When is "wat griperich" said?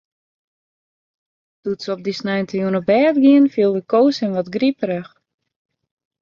4.37-5.11